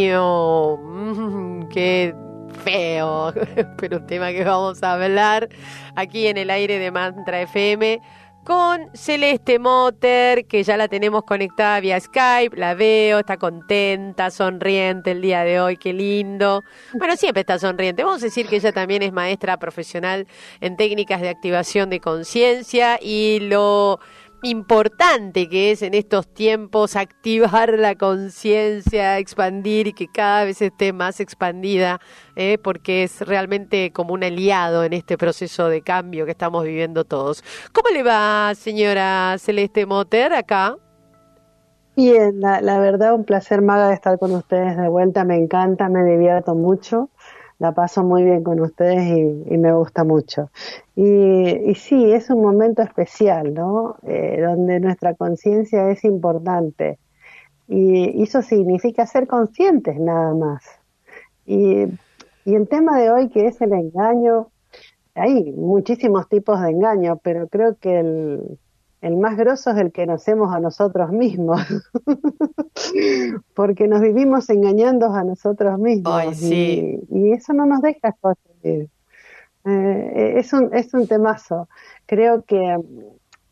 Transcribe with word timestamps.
Mm, 0.00 1.68
qué 1.68 2.14
feo, 2.64 3.32
pero 3.76 3.98
un 3.98 4.06
tema 4.06 4.32
que 4.32 4.42
vamos 4.42 4.82
a 4.82 4.94
hablar 4.94 5.48
aquí 5.94 6.26
en 6.28 6.38
el 6.38 6.48
aire 6.48 6.78
de 6.78 6.90
Mantra 6.90 7.42
FM 7.42 8.00
con 8.42 8.88
Celeste 8.94 9.58
Motter, 9.58 10.46
que 10.46 10.64
ya 10.64 10.76
la 10.76 10.88
tenemos 10.88 11.24
conectada 11.24 11.78
vía 11.78 12.00
Skype, 12.00 12.56
la 12.56 12.74
veo, 12.74 13.20
está 13.20 13.36
contenta, 13.36 14.30
sonriente 14.30 15.12
el 15.12 15.20
día 15.20 15.44
de 15.44 15.60
hoy, 15.60 15.76
qué 15.76 15.92
lindo. 15.92 16.64
Bueno, 16.94 17.16
siempre 17.16 17.42
está 17.42 17.58
sonriente. 17.58 18.02
Vamos 18.02 18.22
a 18.22 18.26
decir 18.26 18.48
que 18.48 18.56
ella 18.56 18.72
también 18.72 19.02
es 19.02 19.12
maestra 19.12 19.58
profesional 19.58 20.26
en 20.60 20.76
técnicas 20.76 21.20
de 21.20 21.28
activación 21.28 21.88
de 21.90 22.00
conciencia 22.00 22.98
y 23.00 23.40
lo 23.40 24.00
importante 24.42 25.48
que 25.48 25.70
es 25.70 25.82
en 25.82 25.94
estos 25.94 26.26
tiempos 26.26 26.96
activar 26.96 27.78
la 27.78 27.94
conciencia, 27.94 29.18
expandir 29.18 29.86
y 29.86 29.92
que 29.92 30.08
cada 30.08 30.44
vez 30.44 30.60
esté 30.60 30.92
más 30.92 31.20
expandida, 31.20 32.00
¿eh? 32.36 32.58
porque 32.62 33.04
es 33.04 33.20
realmente 33.20 33.92
como 33.92 34.14
un 34.14 34.24
aliado 34.24 34.84
en 34.84 34.92
este 34.92 35.16
proceso 35.16 35.68
de 35.68 35.82
cambio 35.82 36.24
que 36.24 36.32
estamos 36.32 36.64
viviendo 36.64 37.04
todos. 37.04 37.44
¿Cómo 37.72 37.88
le 37.94 38.02
va, 38.02 38.52
señora 38.56 39.36
Celeste 39.38 39.86
Moter, 39.86 40.32
acá? 40.32 40.76
Bien, 41.94 42.40
la, 42.40 42.60
la 42.62 42.78
verdad, 42.78 43.14
un 43.14 43.24
placer, 43.24 43.60
Maga, 43.60 43.88
de 43.88 43.94
estar 43.94 44.18
con 44.18 44.32
ustedes 44.32 44.76
de 44.78 44.88
vuelta. 44.88 45.24
Me 45.24 45.36
encanta, 45.36 45.90
me 45.90 46.02
divierto 46.04 46.54
mucho 46.54 47.10
la 47.62 47.70
paso 47.70 48.02
muy 48.02 48.24
bien 48.24 48.42
con 48.42 48.58
ustedes 48.58 49.06
y, 49.06 49.56
me 49.56 49.72
gusta 49.72 50.02
mucho. 50.02 50.50
Y, 50.96 51.72
sí, 51.76 52.12
es 52.12 52.28
un 52.28 52.42
momento 52.42 52.82
especial, 52.82 53.54
¿no? 53.54 53.98
Eh, 54.02 54.40
donde 54.44 54.80
nuestra 54.80 55.14
conciencia 55.14 55.88
es 55.88 56.02
importante. 56.02 56.98
Y, 57.68 58.20
eso 58.20 58.42
significa 58.42 59.06
ser 59.06 59.28
conscientes 59.28 59.96
nada 59.96 60.34
más. 60.34 60.64
Y, 61.46 61.84
y 62.44 62.54
el 62.56 62.66
tema 62.66 62.98
de 62.98 63.12
hoy, 63.12 63.28
que 63.28 63.46
es 63.46 63.60
el 63.60 63.72
engaño, 63.72 64.48
hay 65.14 65.52
muchísimos 65.52 66.28
tipos 66.28 66.60
de 66.60 66.70
engaño, 66.70 67.20
pero 67.22 67.46
creo 67.46 67.76
que 67.76 68.00
el, 68.00 68.58
el 69.02 69.16
más 69.16 69.36
grosso 69.36 69.70
es 69.70 69.78
el 69.78 69.90
que 69.90 70.06
nos 70.06 70.22
hacemos 70.22 70.54
a 70.54 70.60
nosotros 70.60 71.10
mismos, 71.10 71.60
porque 73.54 73.88
nos 73.88 74.00
vivimos 74.00 74.48
engañando 74.48 75.12
a 75.12 75.24
nosotros 75.24 75.76
mismos 75.78 76.40
y, 76.40 77.00
eso 77.32 77.52
no 77.52 77.66
nos 77.66 77.82
deja 77.82 78.12
construir. 78.12 78.88
Eh, 79.64 80.34
es, 80.36 80.52
un, 80.52 80.72
es 80.72 80.94
un 80.94 81.08
temazo. 81.08 81.68
Creo 82.06 82.42
que 82.42 82.78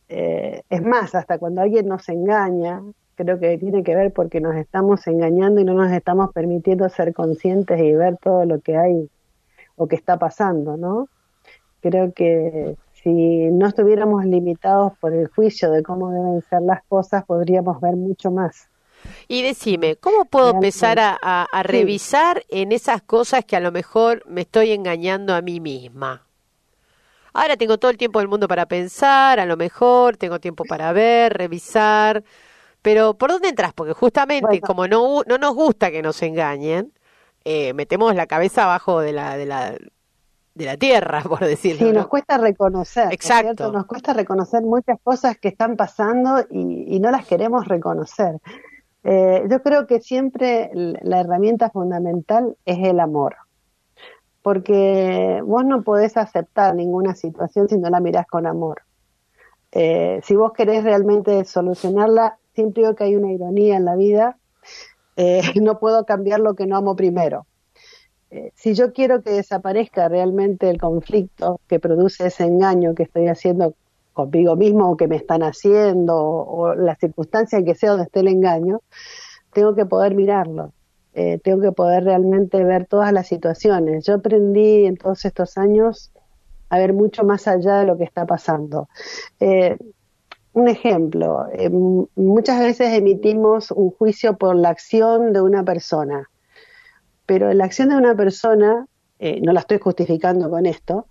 eh, 0.09 0.63
es 0.71 0.83
más, 0.83 1.17
hasta 1.17 1.39
cuando 1.39 1.63
alguien 1.63 1.89
nos 1.89 2.09
engaña, 2.09 2.81
creo 3.17 3.41
que 3.41 3.59
tiene 3.59 3.83
que 3.83 3.97
ver 3.97 4.13
porque 4.13 4.41
nos 4.41 4.55
estamos 4.55 5.05
engañando 5.09 5.61
y 5.61 5.65
no 5.65 5.75
nos 5.75 5.91
estamos 5.91 6.33
permitiendo 6.33 6.89
ser 6.89 7.13
conscientes 7.13 7.81
y 7.81 7.93
ver 7.93 8.19
todo 8.19 8.45
lo 8.45 8.61
que 8.61 8.77
hay 8.77 9.11
o 9.75 9.89
que 9.89 9.97
está 9.97 10.17
pasando, 10.17 10.77
¿no? 10.77 11.09
Creo 11.81 12.13
que 12.13 12.77
si 13.03 13.11
no 13.51 13.67
estuviéramos 13.67 14.25
limitados 14.25 14.93
por 15.01 15.15
el 15.15 15.29
juicio 15.29 15.71
de 15.71 15.83
cómo 15.83 16.11
deben 16.11 16.43
ser 16.49 16.63
las 16.63 16.85
cosas, 16.85 17.25
podríamos 17.25 17.81
ver 17.81 17.97
mucho 17.97 18.31
más. 18.31 18.69
Y 19.29 19.43
decime, 19.43 19.97
¿cómo 19.97 20.27
puedo 20.27 20.51
empezar 20.51 20.99
a, 21.01 21.47
revisar 21.63 22.45
en 22.49 22.73
esas 22.73 23.01
cosas 23.03 23.45
que 23.45 23.57
a 23.57 23.61
lo 23.61 23.73
mejor 23.73 24.23
me 24.27 24.43
estoy 24.43 24.73
engañando 24.73 25.35
a 25.35 25.41
mí 25.41 25.61
misma? 25.61 26.27
Ahora 27.33 27.57
tengo 27.57 27.79
todo 27.79 27.91
el 27.91 27.97
tiempo 27.97 28.19
del 28.19 28.29
mundo 28.29 28.49
para 28.49 28.67
pensar, 28.67 29.41
a 29.41 29.47
lo 29.47 29.57
mejor 29.57 30.17
tengo 30.17 30.41
tiempo 30.41 30.65
para 30.65 30.93
ver, 30.93 31.33
revisar, 31.33 32.25
pero 32.83 33.15
¿por 33.15 33.31
dónde 33.31 33.49
entras? 33.49 33.73
Porque 33.73 33.93
justamente 33.93 34.61
como 34.61 34.89
no, 34.89 35.23
no 35.27 35.39
nos 35.39 35.55
gusta 35.55 35.91
que 35.91 36.03
nos 36.03 36.21
engañen, 36.23 36.93
eh, 37.45 37.73
metemos 37.73 38.15
la 38.15 38.27
cabeza 38.27 38.65
abajo 38.65 39.01
de 39.01 39.13
la, 39.13 39.37
de 39.37 39.47
la, 39.47 39.77
de 40.55 40.65
la 40.65 40.77
tierra, 40.77 41.23
por 41.29 41.41
decirlo. 41.41 41.87
Sí, 41.87 41.93
nos 41.93 42.09
cuesta 42.09 42.39
reconocer. 42.39 43.13
Exacto. 43.13 43.73
Nos 43.73 43.87
cuesta 43.87 44.13
reconocer 44.13 44.63
muchas 44.63 44.99
cosas 45.03 45.39
que 45.39 45.49
están 45.49 45.77
pasando 45.77 46.45
y, 46.51 46.99
no 47.01 47.11
las 47.11 47.27
queremos 47.27 47.67
reconocer. 47.67 48.39
Eh, 49.05 49.45
yo 49.49 49.63
creo 49.63 49.87
que 49.87 50.01
siempre 50.01 50.71
la 50.75 51.21
herramienta 51.21 51.71
fundamental 51.71 52.57
es 52.65 52.79
el 52.79 53.01
amor. 53.01 53.37
Porque 54.43 55.43
vos 55.45 55.65
no 55.65 55.83
podés 55.83 56.17
aceptar 56.17 56.75
ninguna 56.75 57.15
situación 57.15 57.69
si 57.69 57.77
no 57.77 57.91
la 57.91 58.01
mirás 58.01 58.27
con 58.27 58.47
amor. 58.47 58.83
Eh, 59.73 60.21
si 60.25 60.35
vos 60.35 60.53
querés 60.53 60.83
realmente 60.83 61.45
solucionarla, 61.45 62.39
siempre 62.55 62.83
digo 62.83 62.95
que 62.95 63.05
hay 63.05 63.17
una 63.17 63.33
ironía 63.33 63.77
en 63.77 63.85
la 63.85 63.97
vida. 63.97 64.39
Eh, 65.17 65.43
no 65.61 65.79
puedo 65.79 66.05
cambiar 66.07 66.41
lo 66.41 66.55
que 66.55 66.67
no 66.67 66.77
amo 66.77 66.97
primero. 66.97 67.47
Eh, 68.31 68.53
si 68.55 68.75
yo 68.75 68.93
quiero 68.93 69.23
que 69.23 69.31
desaparezca 69.31 70.09
realmente 70.09 70.71
el 70.71 70.79
conflicto 70.79 71.61
que 71.67 71.81
produce 71.81 72.27
ese 72.27 72.45
engaño 72.45 72.95
que 72.95 73.03
estoy 73.03 73.27
haciendo 73.27 73.75
conmigo 74.13 74.55
mismo 74.57 74.91
o 74.91 74.97
que 74.97 75.09
me 75.09 75.17
están 75.17 75.43
haciendo 75.43 76.17
o, 76.17 76.75
la 76.75 76.95
circunstancia 76.97 77.59
en 77.59 77.65
que 77.65 77.75
sea 77.75 77.91
donde 77.91 78.05
esté 78.05 78.21
el 78.21 78.29
engaño, 78.29 78.83
tengo 79.53 79.75
que 79.75 79.85
poder 79.85 80.15
mirarlo. 80.15 80.73
Eh, 81.13 81.41
tengo 81.43 81.61
que 81.61 81.73
poder 81.73 82.05
realmente 82.05 82.63
ver 82.63 82.87
todas 82.87 83.13
las 83.13 83.27
situaciones. 83.27 84.05
Yo 84.07 84.15
aprendí 84.15 84.87
en 84.87 84.97
todos 84.97 85.25
estos 85.25 85.59
años 85.59 86.13
a 86.69 86.79
ver 86.79 86.93
mucho 86.93 87.25
más 87.25 87.49
allá 87.49 87.81
de 87.81 87.87
lo 87.87 87.99
que 87.99 88.05
está 88.05 88.27
pasando. 88.27 88.89
Eh, 89.41 89.77
un 90.53 90.69
ejemplo, 90.69 91.47
muchas 92.17 92.61
veces 92.61 92.93
emitimos 92.93 93.71
un 93.71 93.91
juicio 93.91 94.37
por 94.37 94.57
la 94.57 94.71
acción 94.71 95.33
de 95.33 95.41
una 95.41 95.65
persona 95.65 96.29
pero 97.31 97.55
la 97.55 97.65
acción 97.65 97.91
de 97.91 97.97
una 97.97 98.17
persona, 98.17 98.89
eh, 99.21 99.41
no 99.41 99.53
la 99.53 99.61
estoy 99.61 99.79
justificando 99.79 100.51
con 100.51 100.67
esto, 100.67 101.07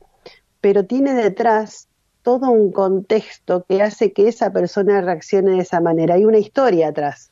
pero 0.60 0.86
tiene 0.86 1.14
detrás 1.14 1.88
todo 2.24 2.52
un 2.52 2.74
contexto 2.74 3.64
que 3.70 3.82
hace 3.82 4.12
que 4.12 4.28
esa 4.28 4.52
persona 4.52 5.00
reaccione 5.00 5.52
de 5.52 5.60
esa 5.60 5.80
manera. 5.80 6.16
Hay 6.16 6.26
una 6.26 6.40
historia 6.40 6.90
atrás. 6.90 7.32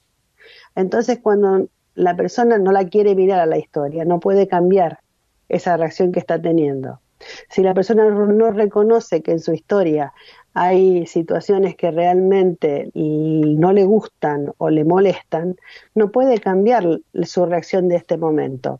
Entonces, 0.74 1.20
cuando 1.22 1.68
la 1.96 2.16
persona 2.16 2.60
no 2.60 2.72
la 2.72 2.88
quiere 2.88 3.14
mirar 3.14 3.42
a 3.42 3.46
la 3.46 3.58
historia, 3.58 4.06
no 4.06 4.22
puede 4.22 4.48
cambiar 4.48 5.02
esa 5.50 5.76
reacción 5.76 6.14
que 6.14 6.22
está 6.22 6.42
teniendo. 6.42 7.02
Si 7.50 7.64
la 7.64 7.74
persona 7.74 8.10
no 8.10 8.52
reconoce 8.52 9.22
que 9.22 9.34
en 9.34 9.42
su 9.42 9.52
historia 9.52 10.14
hay 10.60 11.06
situaciones 11.06 11.76
que 11.76 11.92
realmente 11.92 12.90
no 12.96 13.74
le 13.74 13.84
gustan 13.84 14.54
o 14.58 14.72
le 14.72 14.84
molestan, 14.84 15.56
no 15.94 16.12
puede 16.12 16.40
cambiar 16.40 17.00
su 17.24 17.46
reacción 17.46 17.88
de 17.88 17.98
este 17.98 18.18
momento. 18.18 18.80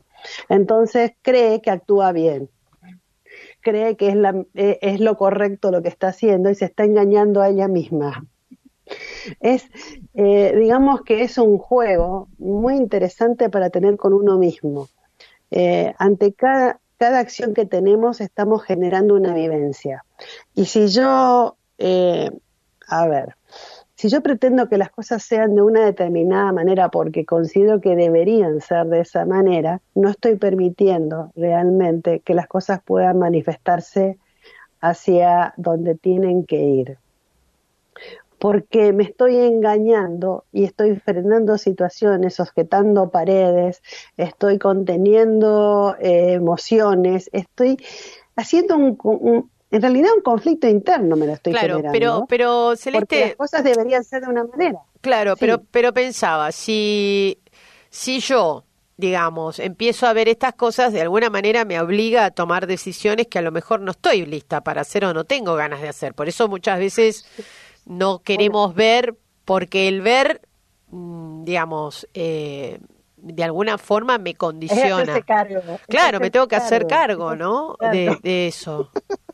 Entonces 0.50 1.12
cree 1.22 1.62
que 1.62 1.70
actúa 1.70 2.12
bien, 2.14 2.50
cree 3.62 3.96
que 3.96 4.10
es, 4.10 4.16
e, 4.56 4.80
es 4.82 5.00
lo 5.00 5.18
correcto 5.18 5.70
lo 5.70 5.84
que 5.84 5.90
está 5.90 6.08
haciendo 6.08 6.50
y 6.50 6.56
se 6.56 6.66
está 6.66 6.84
engañando 6.84 7.44
a 7.44 7.50
ella 7.50 7.68
misma. 7.68 8.26
Es, 9.40 9.66
eh, 10.16 10.56
digamos 10.58 11.02
que 11.02 11.22
es 11.22 11.38
un 11.38 11.60
juego 11.60 12.28
muy 12.40 12.76
interesante 12.76 13.50
para 13.50 13.70
tener 13.70 13.98
con 13.98 14.14
uno 14.14 14.40
mismo. 14.40 14.88
Eh, 15.52 15.94
ante 16.00 16.34
cada 16.34 16.80
acción 17.00 17.54
que 17.54 17.66
tenemos 17.66 18.20
estamos 18.20 18.64
generando 18.64 19.14
una 19.14 19.36
vivencia. 19.36 20.04
Y 20.56 20.66
si 20.66 20.88
yo 20.88 21.58
eh, 21.78 22.32
a 22.88 23.08
ver, 23.08 23.36
si 23.96 24.10
yo 24.10 24.22
pretendo 24.22 24.70
que 24.70 24.78
las 24.78 24.92
cosas 24.92 25.24
sean 25.24 25.56
de 25.56 25.64
una 25.64 25.84
determinada 25.84 26.52
manera 26.52 26.90
porque 26.90 27.26
considero 27.26 27.82
que 27.82 27.96
deberían 27.96 28.62
ser 28.62 28.86
de 28.86 29.00
esa 29.00 29.26
manera, 29.26 29.82
no 29.96 30.10
estoy 30.10 30.36
permitiendo 30.36 31.32
realmente 31.36 32.20
que 32.20 32.36
las 32.36 32.48
cosas 32.48 32.80
puedan 32.84 33.18
manifestarse 33.18 34.20
hacia 34.82 35.56
donde 35.58 35.96
tienen 35.96 36.46
que 36.46 36.62
ir. 36.62 36.98
Porque 38.38 38.94
me 38.94 39.04
estoy 39.04 39.38
engañando 39.38 40.44
y 40.52 40.66
estoy 40.66 40.98
frenando 40.98 41.58
situaciones, 41.58 42.36
sujetando 42.36 43.10
paredes, 43.10 43.82
estoy 44.16 44.60
conteniendo 44.60 45.96
eh, 46.00 46.34
emociones, 46.34 47.32
estoy 47.34 47.80
haciendo 48.36 48.78
un, 48.78 49.50
En 49.70 49.82
realidad 49.82 50.12
un 50.16 50.22
conflicto 50.22 50.68
interno 50.68 51.16
me 51.18 51.28
lo 51.28 51.34
estoy 51.34 51.52
claro, 51.54 51.78
generando. 51.78 51.92
pero, 52.00 52.26
pero 52.28 52.76
Celeste... 52.78 53.00
Porque 53.00 53.26
las 53.28 53.36
cosas 53.36 53.64
deberían 53.64 54.04
ser 54.04 54.22
de 54.24 54.30
una 54.30 54.44
manera. 54.46 54.80
Claro, 55.02 55.34
Sí. 55.34 55.38
pero, 55.42 55.62
pero 55.72 55.94
pensaba, 55.94 56.52
si, 56.54 57.38
si 57.90 58.20
yo, 58.22 58.64
digamos, 58.96 59.60
empiezo 59.60 60.08
a 60.08 60.14
ver 60.14 60.30
estas 60.30 60.54
cosas, 60.54 60.94
de 60.94 61.02
alguna 61.02 61.30
manera 61.30 61.66
me 61.66 61.80
obliga 61.82 62.24
a 62.26 62.32
tomar 62.32 62.66
decisiones 62.66 63.28
que 63.28 63.40
a 63.40 63.42
lo 63.42 63.52
mejor 63.52 63.82
no 63.82 63.92
estoy 63.92 64.26
lista 64.26 64.62
para 64.62 64.82
hacer 64.82 65.04
o 65.04 65.14
no 65.14 65.26
tengo 65.26 65.56
ganas 65.56 65.82
de 65.82 65.90
hacer. 65.90 66.14
Por 66.14 66.30
eso 66.30 66.48
muchas 66.48 66.80
veces 66.80 67.26
no 67.86 68.20
queremos 68.20 68.74
ver, 68.74 69.16
porque 69.44 69.90
el 69.90 70.02
ver, 70.02 70.42
mm, 70.92 71.44
digamos, 71.44 72.08
eh, 72.14 72.80
de 73.18 73.44
alguna 73.44 73.78
forma 73.78 74.18
me 74.18 74.30
Es 74.32 74.38
condiciona. 74.38 75.02
hacerse 75.02 75.24
cargo. 75.24 75.60
es 75.74 75.82
Claro, 75.88 76.20
me 76.22 76.32
tengo 76.32 76.48
que 76.48 76.56
hacer 76.56 76.88
cargo, 76.88 77.34
es 77.34 77.40
¿no? 77.40 77.76
de 77.92 78.48
eso. 78.48 78.90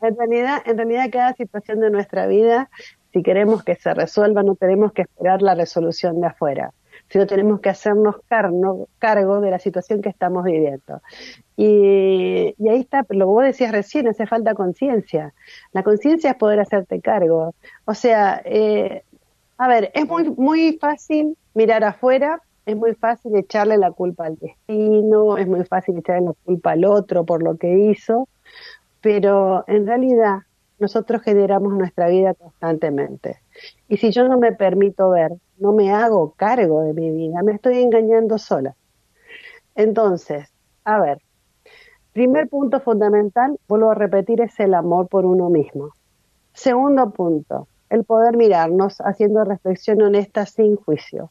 En 0.00 0.16
realidad, 0.16 0.62
en 0.64 0.76
realidad 0.76 1.10
cada 1.10 1.34
situación 1.34 1.80
de 1.80 1.90
nuestra 1.90 2.26
vida, 2.26 2.70
si 3.12 3.22
queremos 3.22 3.64
que 3.64 3.74
se 3.74 3.92
resuelva, 3.94 4.42
no 4.42 4.54
tenemos 4.54 4.92
que 4.92 5.02
esperar 5.02 5.42
la 5.42 5.54
resolución 5.54 6.20
de 6.20 6.28
afuera, 6.28 6.72
sino 7.08 7.26
tenemos 7.26 7.60
que 7.60 7.70
hacernos 7.70 8.16
cargo 8.28 9.40
de 9.40 9.50
la 9.50 9.58
situación 9.58 10.02
que 10.02 10.08
estamos 10.08 10.44
viviendo. 10.44 11.00
Y, 11.56 12.54
y 12.58 12.68
ahí 12.68 12.80
está, 12.80 13.04
lo 13.08 13.26
que 13.26 13.32
vos 13.32 13.44
decías 13.44 13.72
recién, 13.72 14.06
hace 14.08 14.26
falta 14.26 14.54
conciencia. 14.54 15.34
La 15.72 15.82
conciencia 15.82 16.30
es 16.30 16.36
poder 16.36 16.60
hacerte 16.60 17.00
cargo. 17.00 17.54
O 17.84 17.94
sea, 17.94 18.40
eh, 18.44 19.02
a 19.56 19.66
ver, 19.66 19.90
es 19.94 20.06
muy, 20.06 20.30
muy 20.30 20.78
fácil 20.80 21.36
mirar 21.54 21.82
afuera, 21.82 22.42
es 22.64 22.76
muy 22.76 22.94
fácil 22.94 23.34
echarle 23.34 23.78
la 23.78 23.90
culpa 23.90 24.26
al 24.26 24.36
destino, 24.36 25.38
es 25.38 25.48
muy 25.48 25.64
fácil 25.64 25.98
echarle 25.98 26.26
la 26.26 26.34
culpa 26.44 26.72
al 26.72 26.84
otro 26.84 27.24
por 27.24 27.42
lo 27.42 27.56
que 27.56 27.72
hizo, 27.72 28.28
pero 29.00 29.64
en 29.66 29.86
realidad 29.86 30.40
nosotros 30.78 31.22
generamos 31.22 31.72
nuestra 31.72 32.08
vida 32.08 32.34
constantemente. 32.34 33.40
Y 33.88 33.96
si 33.96 34.10
yo 34.12 34.28
no 34.28 34.38
me 34.38 34.52
permito 34.52 35.10
ver, 35.10 35.32
no 35.58 35.72
me 35.72 35.92
hago 35.92 36.34
cargo 36.36 36.82
de 36.82 36.92
mi 36.92 37.10
vida, 37.10 37.42
me 37.42 37.52
estoy 37.52 37.78
engañando 37.78 38.38
sola. 38.38 38.76
Entonces, 39.74 40.48
a 40.84 41.00
ver, 41.00 41.20
primer 42.12 42.48
punto 42.48 42.80
fundamental, 42.80 43.58
vuelvo 43.68 43.90
a 43.90 43.94
repetir, 43.94 44.40
es 44.40 44.58
el 44.60 44.74
amor 44.74 45.08
por 45.08 45.24
uno 45.24 45.50
mismo. 45.50 45.90
Segundo 46.52 47.10
punto, 47.10 47.68
el 47.90 48.04
poder 48.04 48.36
mirarnos 48.36 48.98
haciendo 49.00 49.44
reflexión 49.44 50.02
honesta 50.02 50.46
sin 50.46 50.76
juicio. 50.76 51.30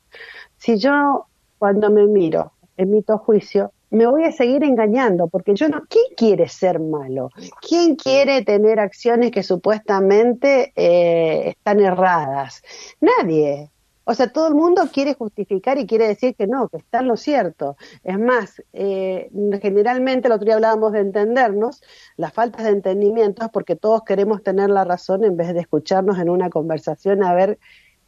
Si 0.57 0.77
yo 0.77 1.25
cuando 1.57 1.89
me 1.89 2.05
miro 2.05 2.53
emito 2.77 3.17
juicio, 3.17 3.71
me 3.89 4.05
voy 4.05 4.25
a 4.25 4.31
seguir 4.31 4.63
engañando, 4.63 5.27
porque 5.27 5.53
yo 5.53 5.69
no, 5.69 5.83
¿quién 5.87 6.05
quiere 6.15 6.47
ser 6.49 6.79
malo? 6.79 7.29
¿Quién 7.61 7.95
quiere 7.95 8.43
tener 8.43 8.79
acciones 8.79 9.31
que 9.31 9.43
supuestamente 9.43 10.73
eh, 10.75 11.49
están 11.49 11.79
erradas? 11.79 12.61
Nadie. 12.99 13.71
O 14.09 14.13
sea, 14.13 14.31
todo 14.31 14.47
el 14.47 14.55
mundo 14.55 14.83
quiere 14.93 15.15
justificar 15.15 15.77
y 15.77 15.85
quiere 15.85 16.07
decir 16.07 16.33
que 16.33 16.47
no, 16.47 16.69
que 16.69 16.77
está 16.77 16.99
en 16.99 17.09
lo 17.09 17.17
cierto. 17.17 17.75
Es 18.05 18.17
más, 18.17 18.63
eh, 18.71 19.29
generalmente 19.61 20.29
el 20.29 20.31
otro 20.31 20.45
día 20.45 20.55
hablábamos 20.55 20.93
de 20.93 20.99
entendernos, 20.99 21.81
las 22.15 22.31
faltas 22.31 22.63
de 22.63 22.69
entendimiento 22.71 23.43
es 23.43 23.51
porque 23.51 23.75
todos 23.75 24.03
queremos 24.03 24.43
tener 24.43 24.69
la 24.69 24.85
razón 24.85 25.25
en 25.25 25.35
vez 25.35 25.53
de 25.53 25.59
escucharnos 25.59 26.19
en 26.19 26.29
una 26.29 26.49
conversación 26.49 27.21
a 27.21 27.33
ver 27.33 27.59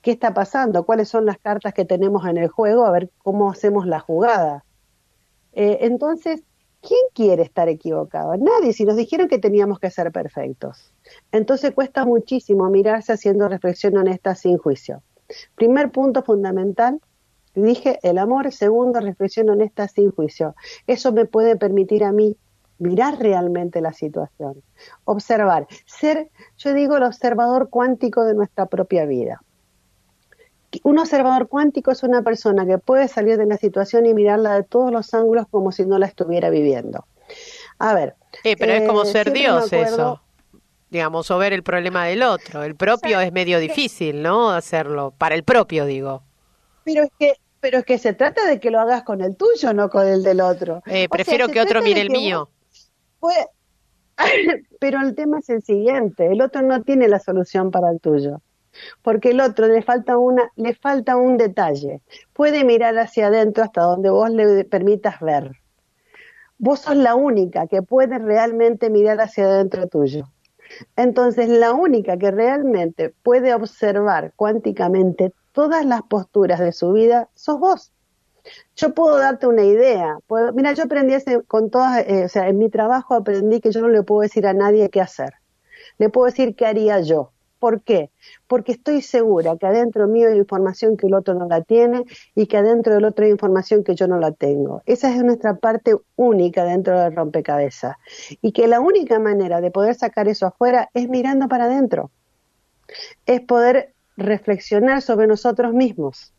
qué 0.02 0.12
está 0.12 0.34
pasando, 0.34 0.86
cuáles 0.86 1.10
son 1.10 1.26
las 1.26 1.38
cartas 1.38 1.74
que 1.74 1.84
tenemos 1.84 2.26
en 2.26 2.38
el 2.38 2.48
juego, 2.48 2.86
a 2.86 2.92
ver 2.92 3.10
cómo 3.22 3.52
hacemos 3.52 3.86
la 3.86 4.00
jugada. 4.00 4.64
Eh, 5.54 5.80
entonces, 5.82 6.44
¿quién 6.82 7.02
quiere 7.14 7.44
estar 7.44 7.70
equivocado? 7.70 8.36
Nadie, 8.38 8.74
si 8.74 8.86
nos 8.86 8.96
dijeron 8.96 9.28
que 9.28 9.40
teníamos 9.40 9.80
que 9.80 9.90
ser 9.90 10.12
perfectos. 10.12 10.94
Entonces 11.32 11.72
cuesta 11.74 12.06
muchísimo 12.06 12.70
mirarse 12.70 13.14
haciendo 13.14 13.48
reflexión 13.48 13.98
honesta 13.98 14.36
sin 14.36 14.58
juicio. 14.58 15.02
Primer 15.56 15.92
punto 15.92 16.24
fundamental, 16.24 17.00
dije 17.54 18.00
el 18.04 18.18
amor. 18.18 18.52
Segundo, 18.52 19.00
reflexión 19.00 19.50
honesta 19.50 19.88
sin 19.88 20.12
juicio. 20.12 20.56
Eso 20.88 21.12
me 21.12 21.26
puede 21.26 21.56
permitir 21.56 22.04
a 22.04 22.12
mí 22.12 22.38
mirar 22.80 23.20
realmente 23.20 23.82
la 23.82 23.94
situación, 23.94 24.64
observar, 25.04 25.68
ser, 25.86 26.30
yo 26.58 26.74
digo, 26.74 26.96
el 26.96 27.04
observador 27.04 27.70
cuántico 27.70 28.24
de 28.24 28.34
nuestra 28.34 28.68
propia 28.68 29.06
vida. 29.06 29.42
Un 30.84 31.00
observador 31.00 31.48
cuántico 31.48 31.92
es 31.92 32.04
una 32.04 32.22
persona 32.22 32.66
que 32.66 32.78
puede 32.78 33.08
salir 33.08 33.38
de 33.38 33.46
la 33.46 33.58
situación 33.58 34.06
y 34.06 34.14
mirarla 34.14 34.56
de 34.56 34.64
todos 34.64 34.92
los 34.92 35.14
ángulos 35.14 35.48
como 35.50 35.72
si 35.72 35.86
no 35.86 35.98
la 35.98 36.06
estuviera 36.06 36.50
viviendo. 36.50 37.06
A 37.80 37.94
ver. 37.94 38.16
Eh, 38.44 38.56
pero 38.58 38.74
es 38.74 38.88
como 38.88 39.04
eh, 39.04 39.06
ser 39.06 39.32
Dios 39.32 39.72
eso. 39.74 40.22
Digamos, 40.90 41.30
o 41.32 41.38
ver 41.38 41.54
el 41.54 41.64
problema 41.64 42.06
del 42.06 42.24
otro. 42.24 42.64
El 42.64 42.76
propio 42.76 43.20
es 43.20 43.32
medio 43.32 43.60
difícil, 43.60 44.22
¿no? 44.22 44.52
Hacerlo. 44.52 45.14
Para 45.18 45.36
el 45.36 45.44
propio, 45.44 45.86
digo. 45.86 46.24
Pero 46.84 47.04
es 47.04 47.12
que, 47.18 47.34
pero 47.60 47.80
es 47.80 47.86
que 47.86 47.98
se 47.98 48.14
trata 48.14 48.46
de 48.48 48.60
que 48.60 48.72
lo 48.72 48.80
hagas 48.80 49.04
con 49.04 49.22
el 49.22 49.36
tuyo, 49.36 49.74
no 49.74 49.90
con 49.90 50.08
el 50.08 50.24
del 50.24 50.42
otro. 50.42 50.82
Eh, 50.88 51.02
sea, 51.02 51.10
prefiero 51.10 51.48
que 51.48 51.62
otro 51.62 51.82
mire 51.82 52.02
el 52.02 52.08
que 52.08 52.14
mío. 52.14 52.50
vos 53.20 53.34
pero 54.80 55.02
el 55.02 55.16
tema 55.16 55.40
es 55.40 55.50
el 55.50 55.64
siguiente, 55.64 56.28
el 56.28 56.42
otro 56.42 56.62
no 56.62 56.82
tiene 56.84 57.08
la 57.08 57.20
solución 57.20 57.72
para 57.72 57.90
el 57.90 58.00
tuyo. 58.00 58.42
Porque 59.02 59.32
el 59.32 59.42
otro 59.42 59.68
le 59.68 59.82
falta 59.82 60.18
una, 60.18 60.52
le 60.56 60.74
falta 60.74 61.18
un 61.18 61.38
detalle. 61.38 62.02
Puede 62.34 62.64
mirar 62.64 62.98
hacia 62.98 63.28
adentro 63.28 63.64
hasta 63.64 63.82
donde 63.82 64.10
vos 64.10 64.30
le 64.30 64.64
permitas 64.66 65.20
ver. 65.20 65.52
Vos 66.58 66.82
sos 66.82 66.96
la 66.96 67.16
única 67.16 67.68
que 67.68 67.82
puede 67.82 68.20
realmente 68.20 68.90
mirar 68.90 69.22
hacia 69.22 69.46
adentro 69.46 69.88
tuyo. 69.88 70.30
Entonces, 70.96 71.50
la 71.50 71.74
única 71.74 72.18
que 72.18 72.32
realmente 72.32 73.14
puede 73.24 73.54
observar 73.54 74.34
cuánticamente 74.36 75.34
todas 75.52 75.86
las 75.86 76.04
posturas 76.04 76.60
de 76.60 76.72
su 76.72 76.92
vida 76.94 77.30
sos 77.34 77.60
vos. 77.60 77.92
Yo 78.76 78.94
puedo 78.94 79.18
darte 79.18 79.48
una 79.48 79.64
idea. 79.64 80.18
Puedo, 80.28 80.54
mira, 80.54 80.74
yo 80.74 80.84
aprendí 80.84 81.16
con 81.48 81.70
todas, 81.70 82.08
eh, 82.08 82.26
o 82.26 82.30
sea, 82.30 82.48
en 82.48 82.58
mi 82.58 82.70
trabajo 82.70 83.16
aprendí 83.16 83.60
que 83.62 83.72
yo 83.72 83.82
no 83.82 83.90
le 83.90 84.04
puedo 84.04 84.22
decir 84.22 84.48
a 84.48 84.54
nadie 84.54 84.90
qué 84.90 85.02
hacer. 85.02 85.34
Le 85.98 86.10
puedo 86.10 86.26
decir 86.26 86.56
qué 86.56 86.66
haría 86.66 87.00
yo. 87.02 87.32
¿Por 87.60 87.82
qué? 87.82 88.10
Porque 88.48 88.72
estoy 88.72 89.02
segura 89.02 89.58
que 89.58 89.68
adentro 89.68 90.08
mío 90.08 90.30
hay 90.30 90.38
información 90.38 90.96
que 90.96 91.08
el 91.08 91.14
otro 91.14 91.34
no 91.34 91.46
la 91.48 91.62
tiene 91.62 92.06
y 92.34 92.48
que 92.48 92.58
adentro 92.58 92.94
del 92.94 93.04
otro 93.06 93.26
hay 93.26 93.32
información 93.32 93.84
que 93.84 93.96
yo 93.96 94.08
no 94.08 94.18
la 94.18 94.32
tengo. 94.32 94.82
Esa 94.86 95.14
es 95.14 95.22
nuestra 95.24 95.56
parte 95.56 95.94
única 96.16 96.64
dentro 96.64 97.00
del 97.00 97.14
rompecabezas. 97.16 97.98
Y 98.42 98.54
que 98.54 98.68
la 98.68 98.80
única 98.80 99.20
manera 99.20 99.60
de 99.60 99.72
poder 99.72 99.96
sacar 99.96 100.28
eso 100.30 100.48
afuera 100.48 100.90
es 100.94 101.10
mirando 101.10 101.48
para 101.50 101.66
adentro. 101.66 102.12
Es 103.26 103.42
poder 103.42 103.94
reflexionar 104.16 105.02
sobre 105.02 105.28
nosotros 105.28 105.74
mismos. 105.74 106.34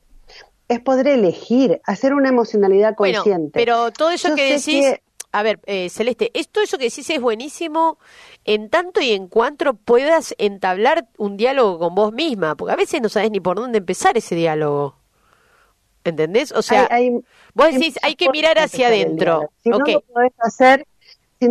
Es 0.68 0.80
poder 0.80 1.08
elegir, 1.08 1.80
hacer 1.84 2.14
una 2.14 2.28
emocionalidad 2.30 2.94
Bueno, 2.96 3.18
consciente. 3.22 3.58
pero 3.60 3.90
todo 3.90 4.10
eso 4.10 4.28
Yo 4.28 4.34
que 4.36 4.44
decís, 4.52 4.64
que- 4.86 5.02
a 5.32 5.42
ver, 5.42 5.60
eh, 5.66 5.88
Celeste, 5.90 6.30
es, 6.34 6.48
todo 6.48 6.64
eso 6.64 6.76
que 6.78 6.84
decís 6.84 7.08
es 7.10 7.20
buenísimo 7.20 7.98
en 8.44 8.68
tanto 8.68 9.00
y 9.00 9.12
en 9.12 9.28
cuanto 9.28 9.74
puedas 9.74 10.34
entablar 10.38 11.06
un 11.18 11.36
diálogo 11.36 11.78
con 11.78 11.94
vos 11.94 12.12
misma, 12.12 12.56
porque 12.56 12.72
a 12.72 12.76
veces 12.76 13.00
no 13.00 13.08
sabes 13.08 13.30
ni 13.30 13.40
por 13.40 13.56
dónde 13.56 13.78
empezar 13.78 14.16
ese 14.16 14.34
diálogo. 14.34 14.96
¿Entendés? 16.02 16.50
O 16.52 16.62
sea, 16.62 16.88
Hay- 16.90 17.08
hay- 17.08 17.24
vos 17.54 17.72
decís, 17.72 17.98
hay 18.02 18.14
que 18.14 18.24
formas 18.26 18.38
mirar 18.38 18.58
hacia 18.58 18.88
adentro. 18.88 19.50
Si 19.62 19.68
no 19.68 19.78
lo 19.78 20.00
podés 20.00 20.32
hacer, 20.38 20.86
si, 21.38 21.48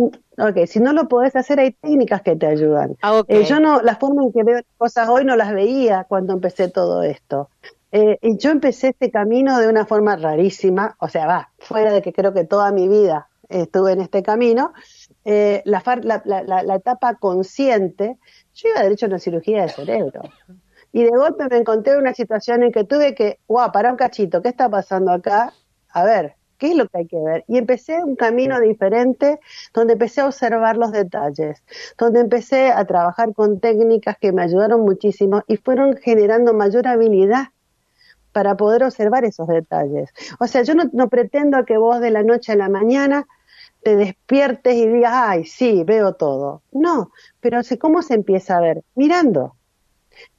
si 0.66 0.80
no 0.80 0.92
lo 0.92 1.08
podés 1.08 1.36
hacer, 1.36 1.60
hay 1.60 1.70
técnicas 1.70 2.22
que 2.22 2.36
te 2.36 2.46
ayudan. 2.46 2.96
Ah. 3.00 3.22
Eh, 3.28 3.44
yo 3.44 3.60
no, 3.60 3.80
la 3.80 3.96
forma 3.96 4.24
en 4.24 4.32
que 4.32 4.42
veo 4.42 4.56
las 4.56 4.64
cosas 4.76 5.08
hoy 5.08 5.24
no 5.24 5.36
las 5.36 5.54
veía 5.54 6.04
cuando 6.08 6.32
empecé 6.32 6.68
todo 6.68 7.02
esto. 7.02 7.48
Eh, 7.92 8.18
y 8.22 8.38
yo 8.38 8.50
empecé 8.50 8.88
este 8.88 9.10
camino 9.10 9.58
de 9.58 9.68
una 9.68 9.86
forma 9.86 10.16
rarísima, 10.16 10.96
o 11.00 11.08
sea, 11.08 11.26
va, 11.26 11.50
fuera 11.58 11.92
de 11.92 12.02
que 12.02 12.12
creo 12.12 12.32
que 12.32 12.44
toda 12.44 12.70
mi 12.72 12.88
vida 12.88 13.28
estuve 13.50 13.92
en 13.92 14.00
este 14.00 14.22
camino, 14.22 14.72
eh, 15.24 15.62
la, 15.64 15.80
far- 15.80 16.04
la, 16.04 16.22
la- 16.24 16.42
la- 16.42 16.74
etapa 16.74 17.14
consciente, 17.16 18.16
yo 18.54 18.68
iba 18.70 18.82
derecho 18.82 19.06
a 19.06 19.08
una 19.08 19.18
cirugía 19.18 19.62
de 19.62 19.68
cerebro. 19.68 20.22
Y 20.92 21.04
de 21.04 21.10
golpe 21.10 21.46
me 21.50 21.58
encontré 21.58 21.92
en 21.92 22.00
una 22.00 22.14
situación 22.14 22.62
en 22.62 22.72
que 22.72 22.84
tuve 22.84 23.14
que, 23.14 23.38
guau, 23.46 23.70
para 23.72 23.90
un 23.90 23.96
cachito, 23.96 24.42
¿qué 24.42 24.48
está 24.48 24.68
pasando 24.68 25.12
acá? 25.12 25.52
A 25.92 26.04
ver, 26.04 26.34
¿qué 26.58 26.70
es 26.72 26.76
lo 26.76 26.88
que 26.88 26.98
hay 26.98 27.06
que 27.06 27.18
ver? 27.20 27.44
Y 27.46 27.58
empecé 27.58 28.02
un 28.02 28.16
camino 28.16 28.58
diferente 28.60 29.38
donde 29.72 29.92
empecé 29.94 30.20
a 30.20 30.26
observar 30.26 30.76
los 30.76 30.90
detalles, 30.92 31.62
donde 31.96 32.20
empecé 32.20 32.70
a 32.72 32.84
trabajar 32.86 33.32
con 33.34 33.60
técnicas 33.60 34.16
que 34.18 34.32
me 34.32 34.42
ayudaron 34.42 34.80
muchísimo 34.80 35.42
y 35.46 35.56
fueron 35.58 35.96
generando 35.96 36.52
mayor 36.54 36.88
habilidad 36.88 37.48
para 38.32 38.56
poder 38.56 38.84
observar 38.84 39.24
esos 39.24 39.48
detalles. 39.48 40.10
O 40.38 40.46
sea, 40.46 40.62
yo 40.62 40.74
no, 40.74 40.84
no 40.92 41.08
pretendo 41.08 41.64
que 41.64 41.76
vos 41.78 42.00
de 42.00 42.10
la 42.10 42.22
noche 42.22 42.52
a 42.52 42.56
la 42.56 42.68
mañana 42.68 43.26
te 43.82 43.96
despiertes 43.96 44.74
y 44.74 44.86
digas, 44.86 45.12
ay, 45.14 45.44
sí, 45.44 45.84
veo 45.84 46.14
todo. 46.14 46.62
No, 46.72 47.10
pero 47.40 47.60
¿cómo 47.78 48.02
se 48.02 48.14
empieza 48.14 48.56
a 48.56 48.60
ver? 48.60 48.82
Mirando. 48.94 49.56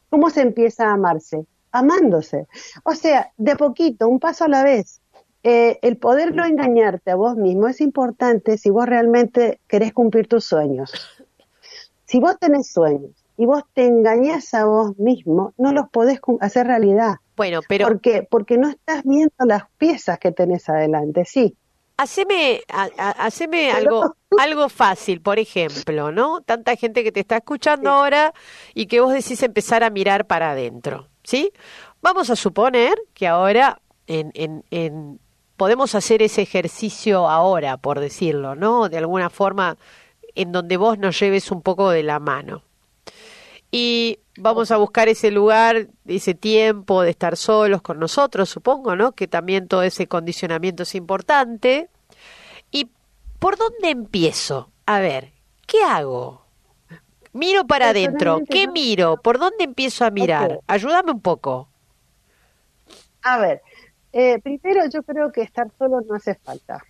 ¿Cómo 0.10 0.30
se 0.30 0.42
empieza 0.42 0.90
a 0.90 0.94
amarse? 0.94 1.46
Amándose. 1.72 2.48
O 2.84 2.94
sea, 2.94 3.32
de 3.38 3.56
poquito, 3.56 4.08
un 4.08 4.20
paso 4.20 4.46
a 4.46 4.50
la 4.50 4.64
vez. 4.64 5.02
Eh, 5.44 5.80
el 5.82 5.98
poder 5.98 6.36
no 6.36 6.46
engañarte 6.46 7.10
a 7.10 7.16
vos 7.16 7.36
mismo 7.36 7.68
es 7.68 7.82
importante 7.82 8.58
si 8.58 8.70
vos 8.70 8.86
realmente 8.86 9.60
querés 9.68 9.92
cumplir 9.92 10.28
tus 10.28 10.46
sueños. 10.46 10.92
Si 12.06 12.20
vos 12.20 12.38
tenés 12.40 12.72
sueños 12.72 13.12
y 13.38 13.46
vos 13.46 13.64
te 13.74 13.88
engañás 13.88 14.54
a 14.54 14.66
vos 14.66 15.00
mismo, 15.00 15.54
no 15.58 15.72
los 15.72 15.90
podés 15.90 16.20
hacer 16.42 16.68
realidad. 16.68 17.16
Bueno, 17.38 17.62
pero... 17.68 17.88
¿Por 17.88 18.02
qué? 18.02 18.28
Porque 18.30 18.58
no 18.58 18.70
estás 18.70 19.04
viendo 19.04 19.34
las 19.46 19.64
piezas 19.78 20.20
que 20.20 20.32
tenés 20.32 20.70
adelante, 20.70 21.24
sí. 21.26 21.58
Haceme, 22.02 22.64
haceme 22.98 23.72
algo, 23.72 24.16
algo 24.40 24.70
fácil, 24.70 25.22
por 25.22 25.38
ejemplo, 25.38 26.12
¿no? 26.12 26.42
Tanta 26.42 26.76
gente 26.76 27.04
que 27.04 27.12
te 27.12 27.20
está 27.20 27.38
escuchando 27.38 27.92
ahora 27.92 28.34
y 28.74 28.88
que 28.88 29.02
vos 29.02 29.14
decís 29.14 29.44
empezar 29.44 29.84
a 29.84 29.92
mirar 29.92 30.26
para 30.26 30.50
adentro, 30.50 31.10
¿sí? 31.24 31.52
Vamos 32.02 32.32
a 32.32 32.36
suponer 32.36 32.96
que 33.14 33.28
ahora 33.28 33.82
en, 34.08 34.32
en, 34.34 34.64
en, 34.72 35.20
podemos 35.58 35.94
hacer 35.94 36.24
ese 36.24 36.42
ejercicio 36.42 37.30
ahora, 37.30 37.78
por 37.78 38.00
decirlo, 38.00 38.56
¿no? 38.56 38.90
De 38.90 38.98
alguna 38.98 39.30
forma 39.30 39.78
en 40.34 40.52
donde 40.52 40.78
vos 40.78 40.98
nos 40.98 41.20
lleves 41.20 41.52
un 41.52 41.62
poco 41.62 41.92
de 41.92 42.02
la 42.02 42.20
mano 42.20 42.64
y 43.72 44.20
vamos 44.38 44.70
a 44.72 44.78
buscar 44.78 45.08
ese 45.08 45.32
lugar, 45.32 45.88
ese 46.06 46.34
tiempo 46.34 47.02
de 47.02 47.10
estar 47.10 47.38
solos 47.38 47.82
con 47.82 48.00
nosotros, 48.00 48.50
supongo, 48.50 48.96
¿no? 48.98 49.14
Que 49.14 49.28
también 49.28 49.68
todo 49.70 49.84
ese 49.84 50.08
condicionamiento 50.08 50.84
es 50.84 50.94
importante. 50.94 51.90
¿Y 53.42 53.44
por 53.44 53.58
dónde 53.58 53.90
empiezo? 53.90 54.70
A 54.86 55.00
ver, 55.00 55.32
¿qué 55.66 55.82
hago? 55.82 56.44
Miro 57.34 57.66
para 57.66 57.90
adentro, 57.90 58.42
¿qué 58.48 58.68
miro? 58.68 59.18
¿Por 59.18 59.40
dónde 59.40 59.64
empiezo 59.64 60.06
a 60.06 60.12
mirar? 60.12 60.60
Ayúdame 60.68 61.12
un 61.12 61.22
poco. 61.22 61.68
A 63.24 63.40
ver, 63.40 63.64
eh, 64.14 64.40
primero 64.44 64.86
yo 64.94 65.02
creo 65.02 65.32
que 65.32 65.42
estar 65.42 65.72
solo 65.80 66.02
no 66.02 66.14
hace 66.14 66.36
falta. 66.36 66.84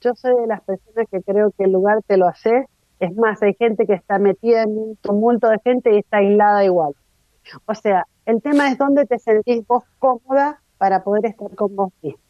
Yo 0.00 0.14
soy 0.14 0.40
de 0.40 0.46
las 0.46 0.62
personas 0.62 1.06
que 1.10 1.20
creo 1.20 1.50
que 1.50 1.64
el 1.64 1.72
lugar 1.72 1.98
te 2.06 2.16
lo 2.16 2.28
hace 2.28 2.64
es 2.98 3.14
más, 3.16 3.42
hay 3.42 3.52
gente 3.52 3.84
que 3.86 3.92
está 3.92 4.18
metida 4.18 4.62
en 4.62 4.70
un 4.70 4.96
tumulto 4.96 5.50
de 5.50 5.58
gente 5.62 5.94
y 5.94 5.98
está 5.98 6.16
aislada 6.16 6.64
igual. 6.64 6.94
O 7.66 7.74
sea, 7.74 8.06
el 8.24 8.40
tema 8.40 8.70
es 8.70 8.78
dónde 8.78 9.04
te 9.04 9.18
sentís 9.18 9.66
vos 9.66 9.84
cómoda 9.98 10.62
para 10.78 11.04
poder 11.04 11.26
estar 11.26 11.54
con 11.54 11.76
vos 11.76 11.92
mismo. 12.00 12.20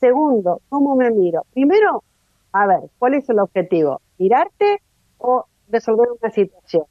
Segundo, 0.00 0.62
¿cómo 0.70 0.96
me 0.96 1.10
miro? 1.10 1.44
Primero, 1.52 2.02
a 2.58 2.66
ver, 2.66 2.90
¿cuál 2.98 3.14
es 3.14 3.28
el 3.28 3.38
objetivo? 3.38 4.00
¿Mirarte 4.18 4.82
o 5.18 5.46
resolver 5.68 6.08
una 6.20 6.30
situación? 6.30 6.82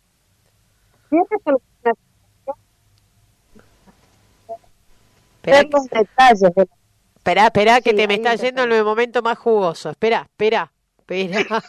Si 1.09 1.17
es 1.17 1.23
resolver 1.29 1.61
una 1.83 1.93
situación, 5.43 5.69
los 5.71 5.85
detalles 5.89 6.69
Espera, 7.17 7.45
espera, 7.47 7.81
que 7.81 7.93
te 7.93 8.07
me 8.07 8.13
está 8.13 8.35
yendo 8.35 8.63
en 8.63 8.71
el 8.71 8.85
momento 8.85 9.21
más 9.21 9.37
jugoso. 9.37 9.89
Espera, 9.89 10.21
espera. 10.21 10.71
Espera. 10.99 11.45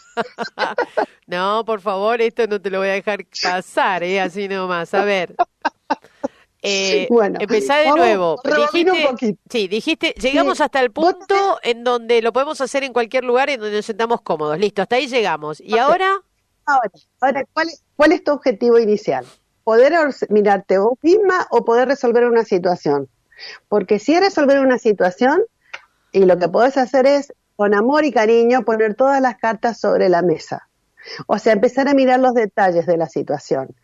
no, 1.27 1.65
por 1.65 1.81
favor, 1.81 2.21
esto 2.21 2.47
no 2.47 2.61
te 2.61 2.71
lo 2.71 2.79
voy 2.79 2.89
a 2.89 2.93
dejar 2.93 3.27
pasar, 3.43 4.05
¿eh? 4.05 4.21
así 4.21 4.47
nomás. 4.47 4.95
A 4.95 5.05
ver. 5.05 5.35
Eh, 6.63 7.07
bueno, 7.09 7.39
empezá 7.41 7.77
de 7.79 7.91
nuevo. 7.91 8.41
Dijiste, 8.73 9.39
sí, 9.49 9.69
dijiste, 9.69 10.15
llegamos 10.21 10.61
hasta 10.61 10.81
el 10.81 10.91
punto 10.91 11.59
en 11.63 11.85
donde 11.85 12.21
lo 12.21 12.33
podemos 12.33 12.61
hacer 12.61 12.83
en 12.83 12.93
cualquier 12.93 13.25
lugar 13.25 13.49
en 13.51 13.61
donde 13.61 13.77
nos 13.77 13.87
sentamos 13.87 14.23
cómodos. 14.23 14.59
Listo, 14.59 14.83
hasta 14.83 14.97
ahí 14.97 15.07
llegamos. 15.07 15.61
¿Y 15.61 15.79
ahora? 15.79 16.21
Ahora, 16.67 16.91
ahora 17.21 17.45
¿cuál, 17.53 17.69
¿cuál 17.97 18.13
es 18.13 18.25
tu 18.25 18.33
objetivo 18.33 18.79
inicial? 18.79 19.25
¿Poder 19.65 19.95
mirarte 20.29 20.79
vos 20.79 20.99
misma 21.03 21.47
o 21.51 21.65
poder 21.65 21.89
resolver 21.89 22.25
una 22.25 22.45
situación? 22.45 23.09
Porque 23.69 23.99
si 23.99 24.15
es 24.15 24.21
resolver 24.21 24.59
una 24.59 24.79
situación, 24.79 25.43
y 26.13 26.25
lo 26.25 26.39
que 26.39 26.49
podés 26.49 26.77
hacer 26.77 27.07
es 27.07 27.33
con 27.57 27.75
amor 27.75 28.05
y 28.05 28.13
cariño, 28.13 28.65
poner 28.65 28.95
todas 28.95 29.21
las 29.21 29.37
cartas 29.37 29.81
sobre 29.81 30.09
la 30.09 30.23
mesa. 30.23 30.69
O 31.27 31.39
sea, 31.39 31.53
empezar 31.53 31.89
a 31.89 31.95
mirar 31.95 32.21
los 32.21 32.35
detalles 32.35 32.87
de 32.87 32.97
la 32.97 33.09
situación. 33.09 33.75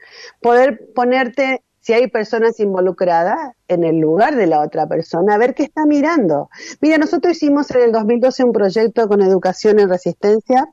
Poder 0.40 0.92
ponerte, 0.94 1.62
si 1.84 1.92
hay 1.92 2.08
personas 2.08 2.58
involucradas, 2.60 3.52
en 3.68 3.84
el 3.84 3.98
lugar 3.98 4.36
de 4.36 4.46
la 4.46 4.62
otra 4.62 4.86
persona, 4.86 5.34
a 5.34 5.38
ver 5.38 5.54
qué 5.54 5.64
está 5.64 5.84
mirando. 5.84 6.48
Mira, 6.80 6.96
nosotros 6.96 7.36
hicimos 7.36 7.70
en 7.72 7.82
el 7.82 7.92
2012 7.92 8.42
un 8.42 8.52
proyecto 8.52 9.06
con 9.06 9.20
educación 9.20 9.78
en 9.78 9.90
resistencia, 9.90 10.66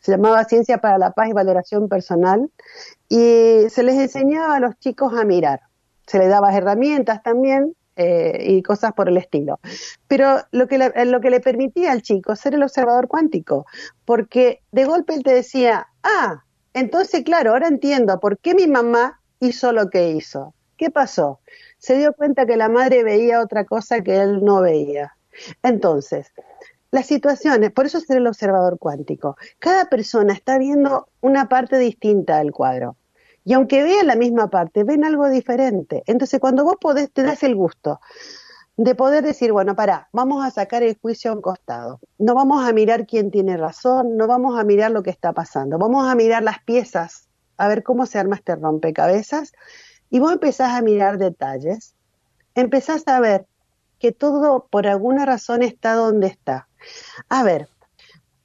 se 0.00 0.10
llamaba 0.10 0.42
Ciencia 0.44 0.78
para 0.78 0.98
la 0.98 1.12
Paz 1.12 1.28
y 1.28 1.34
Valoración 1.34 1.88
Personal, 1.88 2.50
y 3.08 3.68
se 3.68 3.84
les 3.84 3.94
enseñaba 3.94 4.56
a 4.56 4.60
los 4.60 4.76
chicos 4.80 5.12
a 5.16 5.24
mirar. 5.24 5.60
Se 6.08 6.18
les 6.18 6.28
daba 6.28 6.52
herramientas 6.52 7.22
también 7.22 7.76
eh, 7.94 8.44
y 8.48 8.60
cosas 8.62 8.92
por 8.92 9.08
el 9.08 9.18
estilo. 9.18 9.60
Pero 10.08 10.40
lo 10.50 10.66
que, 10.66 10.78
le, 10.78 11.04
lo 11.04 11.20
que 11.20 11.30
le 11.30 11.38
permitía 11.38 11.92
al 11.92 12.02
chico 12.02 12.34
ser 12.34 12.54
el 12.54 12.64
observador 12.64 13.06
cuántico, 13.06 13.66
porque 14.04 14.62
de 14.72 14.84
golpe 14.84 15.14
él 15.14 15.22
te 15.22 15.32
decía, 15.32 15.86
ah, 16.02 16.42
entonces 16.74 17.22
claro, 17.22 17.52
ahora 17.52 17.68
entiendo 17.68 18.18
por 18.18 18.38
qué 18.38 18.56
mi 18.56 18.66
mamá 18.66 19.20
hizo 19.38 19.70
lo 19.70 19.90
que 19.90 20.10
hizo. 20.10 20.55
¿Qué 20.76 20.90
pasó? 20.90 21.40
Se 21.78 21.96
dio 21.96 22.12
cuenta 22.12 22.46
que 22.46 22.56
la 22.56 22.68
madre 22.68 23.02
veía 23.02 23.40
otra 23.40 23.64
cosa 23.64 24.02
que 24.02 24.16
él 24.16 24.44
no 24.44 24.60
veía. 24.60 25.16
Entonces, 25.62 26.32
las 26.90 27.06
situaciones, 27.06 27.72
por 27.72 27.86
eso 27.86 27.98
es 27.98 28.08
el 28.10 28.26
observador 28.26 28.78
cuántico. 28.78 29.36
Cada 29.58 29.86
persona 29.86 30.32
está 30.32 30.58
viendo 30.58 31.08
una 31.20 31.48
parte 31.48 31.78
distinta 31.78 32.38
del 32.38 32.52
cuadro. 32.52 32.96
Y 33.44 33.52
aunque 33.52 33.82
vean 33.82 34.06
la 34.06 34.16
misma 34.16 34.50
parte, 34.50 34.82
ven 34.82 35.04
algo 35.04 35.28
diferente. 35.28 36.02
Entonces, 36.06 36.40
cuando 36.40 36.64
vos 36.64 36.76
podés, 36.80 37.12
te 37.12 37.22
das 37.22 37.42
el 37.42 37.54
gusto 37.54 38.00
de 38.76 38.94
poder 38.94 39.24
decir, 39.24 39.52
bueno, 39.52 39.74
para, 39.74 40.08
vamos 40.12 40.44
a 40.44 40.50
sacar 40.50 40.82
el 40.82 40.98
juicio 40.98 41.30
a 41.30 41.34
un 41.34 41.40
costado. 41.40 42.00
No 42.18 42.34
vamos 42.34 42.66
a 42.66 42.72
mirar 42.72 43.06
quién 43.06 43.30
tiene 43.30 43.56
razón, 43.56 44.16
no 44.16 44.26
vamos 44.26 44.58
a 44.58 44.64
mirar 44.64 44.90
lo 44.90 45.02
que 45.02 45.10
está 45.10 45.32
pasando. 45.32 45.78
Vamos 45.78 46.06
a 46.08 46.14
mirar 46.14 46.42
las 46.42 46.62
piezas, 46.62 47.28
a 47.56 47.68
ver 47.68 47.82
cómo 47.82 48.04
se 48.06 48.18
arma 48.18 48.36
este 48.36 48.54
rompecabezas. 48.56 49.52
Y 50.10 50.18
vos 50.18 50.32
empezás 50.32 50.72
a 50.72 50.82
mirar 50.82 51.18
detalles. 51.18 51.94
Empezás 52.54 53.06
a 53.08 53.20
ver 53.20 53.46
que 53.98 54.12
todo 54.12 54.66
por 54.70 54.86
alguna 54.86 55.24
razón 55.24 55.62
está 55.62 55.94
donde 55.94 56.28
está. 56.28 56.68
A 57.28 57.42
ver, 57.42 57.68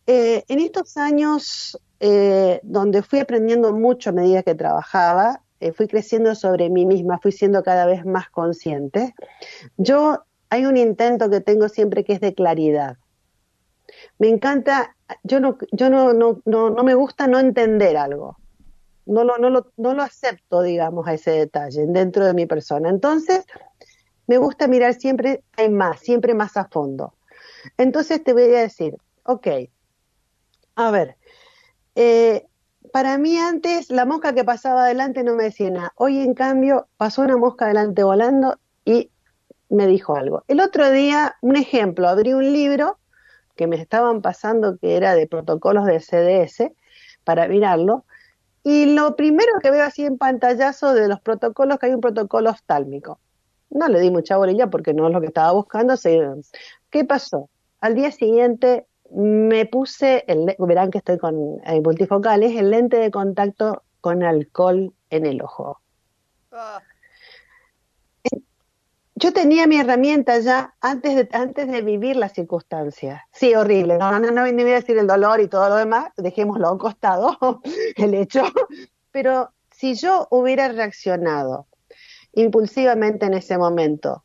eh, 0.08 0.44
en 0.48 0.60
estos 0.60 0.98
años 0.98 1.80
eh, 2.00 2.60
donde 2.63 3.03
fui 3.03 3.20
aprendiendo 3.20 3.74
mucho 3.74 4.10
a 4.10 4.13
medida 4.13 4.41
que 4.41 4.56
trabajaba, 4.56 5.41
eh, 5.60 5.72
fui 5.72 5.88
creciendo 5.88 6.34
sobre 6.34 6.72
mí 6.72 6.88
misma, 6.88 7.20
fui 7.20 7.32
siendo 7.32 7.62
cada 7.62 7.86
vez 7.86 8.03
más 8.06 8.32
consciente. 8.32 9.13
Yo, 9.77 10.24
hay 10.50 10.65
un 10.65 10.77
intento 10.77 11.30
que 11.30 11.41
tengo 11.41 11.70
siempre 11.70 12.03
que 12.03 12.13
es 12.13 12.20
de 12.20 12.34
claridad. 12.34 12.98
Me 14.18 14.30
encanta, 14.30 14.96
yo 15.24 15.39
no, 15.39 15.58
yo 15.72 15.91
no, 15.91 16.13
no, 16.13 16.41
no, 16.46 16.84
me 16.84 16.96
gusta 16.96 17.27
no 17.27 17.38
entender 17.38 17.96
algo. 17.96 18.38
No 19.05 19.24
lo, 19.24 19.38
no, 19.38 19.50
lo, 19.50 19.72
no 19.77 19.93
lo 19.93 20.03
acepto, 20.03 20.62
digamos, 20.62 21.08
a 21.08 21.13
ese 21.13 21.31
detalle 21.31 21.86
dentro 21.88 22.25
de 22.25 22.34
mi 22.34 22.46
persona. 22.46 22.89
Entonces, 22.89 23.46
me 24.27 24.38
gusta 24.38 24.67
mirar 24.67 24.93
siempre, 24.93 25.43
hay 25.58 25.70
más, 25.70 26.00
siempre 26.00 26.34
más 26.34 26.55
a 26.58 26.65
fondo. 26.65 27.13
Entonces 27.77 28.24
te 28.24 28.34
voy 28.34 28.43
a 28.43 28.62
decir, 28.62 28.96
ok, 29.24 29.48
a 30.75 30.91
ver, 30.91 31.17
eh, 31.96 32.48
para 32.91 33.17
mí 33.17 33.38
antes 33.38 33.89
la 33.89 34.05
mosca 34.05 34.34
que 34.34 34.43
pasaba 34.43 34.86
adelante 34.86 35.24
no 35.24 35.36
me 35.36 35.43
decía 35.43 35.70
nada. 35.70 35.93
Hoy 35.96 36.20
en 36.20 36.34
cambio 36.34 36.88
pasó 36.98 37.22
una 37.22 37.38
mosca 37.38 37.65
adelante 37.65 38.03
volando 38.03 38.58
y 38.86 39.12
me 39.70 39.88
dijo 39.88 40.15
algo. 40.15 40.43
El 40.48 40.60
otro 40.60 40.89
día, 40.91 41.36
un 41.41 41.55
ejemplo, 41.55 42.08
abrí 42.10 42.34
un 42.34 42.51
libro 42.51 42.98
que 43.55 43.67
me 43.67 43.77
estaban 43.77 44.22
pasando 44.22 44.77
que 44.77 44.98
era 44.98 45.15
de 45.15 45.27
protocolos 45.27 45.86
de 45.86 46.00
CDS 46.00 46.72
para 47.24 47.48
mirarlo. 47.48 48.05
Y 48.63 48.94
lo 48.94 49.15
primero 49.15 49.51
que 49.62 49.72
veo 49.72 49.84
así 49.84 50.06
en 50.06 50.18
pantallazo 50.18 50.94
de 50.94 51.08
los 51.08 51.20
protocolos, 51.20 51.80
que 51.80 51.88
hay 51.88 51.94
un 51.94 52.01
protocolo 52.01 52.51
oftálmico. 52.51 53.20
No 53.70 53.88
le 53.88 54.00
di 54.00 54.12
mucha 54.12 54.38
bolilla 54.38 54.68
porque 54.68 54.94
no 54.94 55.08
es 55.08 55.13
lo 55.13 55.22
que 55.22 55.27
estaba 55.27 55.51
buscando. 55.51 55.96
¿Qué 56.89 57.06
pasó? 57.06 57.50
Al 57.80 57.96
día 57.96 58.12
siguiente 58.12 58.86
me 59.10 59.65
puse, 59.65 60.24
el, 60.27 60.56
verán 60.60 60.91
que 60.91 61.00
estoy 61.00 61.18
con 61.18 61.60
eh, 61.65 61.82
multifocales, 61.82 62.56
el 62.56 62.70
lente 62.70 62.98
de 62.98 63.12
contacto 63.12 63.84
con 64.00 64.24
alcohol 64.24 64.94
en 65.10 65.25
el 65.25 65.41
ojo. 65.41 65.80
Ah. 66.51 66.82
Yo 69.22 69.32
tenía 69.32 69.68
mi 69.68 69.78
herramienta 69.78 70.40
ya 70.40 70.74
antes 70.82 71.16
de, 71.16 71.30
antes 71.32 71.68
de 71.72 71.82
vivir 71.84 72.16
las 72.16 72.34
circunstancias. 72.34 73.22
Sí, 73.32 73.54
horrible. 73.54 74.00
No, 74.00 74.20
no, 74.20 74.32
no, 74.32 74.42
voy 74.42 74.72
a 74.72 74.75
decir 74.75 74.98
el 74.98 75.06
dolor 75.06 75.40
y 75.40 75.48
todo 75.48 75.70
lo 75.70 75.75
demás, 75.75 76.12
dejémoslo 76.18 76.68
a 76.68 76.72
un 76.72 76.80
costado, 76.80 77.38
el 77.96 78.16
hecho. 78.16 78.44
Pero 79.12 79.51
si 79.72 79.94
yo 79.94 80.28
hubiera 80.32 80.70
reaccionado 80.70 81.68
impulsivamente 82.34 83.28
en 83.28 83.36
ese 83.36 83.60
momento, 83.60 84.24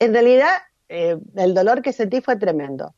en 0.00 0.12
realidad 0.12 0.50
eh, 0.88 1.16
el 1.36 1.54
dolor 1.54 1.80
que 1.80 1.92
sentí 1.92 2.20
fue 2.20 2.34
tremendo 2.34 2.94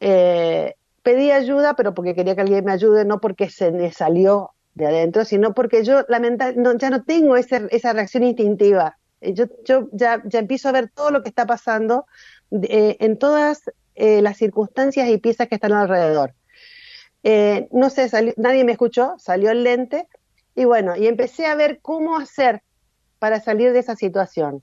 eh, 0.00 0.74
pedí 1.02 1.30
ayuda, 1.30 1.74
pero 1.74 1.94
porque 1.94 2.14
quería 2.14 2.34
que 2.34 2.40
alguien 2.40 2.64
me 2.64 2.72
ayude, 2.72 3.04
no 3.04 3.20
porque 3.20 3.48
se 3.48 3.70
me 3.70 3.92
salió 3.92 4.50
de 4.74 4.86
adentro, 4.86 5.24
sino 5.24 5.54
porque 5.54 5.84
yo 5.84 6.04
lamentablemente 6.08 6.78
ya 6.78 6.90
no 6.90 7.04
tengo 7.04 7.36
esa 7.36 7.92
reacción 7.92 8.24
instintiva. 8.24 8.98
Eh, 9.20 9.34
yo, 9.34 9.46
yo 9.64 9.88
ya, 9.92 10.22
ya, 10.24 10.38
empiezo 10.38 10.68
a 10.68 10.72
ver 10.72 10.90
todo 10.90 11.10
lo 11.10 11.22
que 11.22 11.28
está 11.28 11.46
pasando 11.46 12.06
eh, 12.62 12.96
en 13.00 13.18
todas 13.18 13.62
eh, 13.94 14.22
las 14.22 14.36
circunstancias 14.36 15.08
y 15.08 15.18
piezas 15.18 15.48
que 15.48 15.56
están 15.56 15.72
alrededor. 15.72 16.34
no 17.72 17.90
sé, 17.90 18.10
nadie 18.36 18.64
me 18.64 18.72
escuchó, 18.72 19.14
salió 19.18 19.50
el 19.50 19.62
lente 19.62 20.08
Y 20.54 20.64
bueno, 20.64 20.96
y 20.96 21.06
empecé 21.06 21.46
a 21.46 21.54
ver 21.54 21.80
cómo 21.82 22.16
hacer 22.16 22.62
para 23.18 23.40
salir 23.40 23.72
de 23.72 23.80
esa 23.80 23.96
situación. 23.96 24.62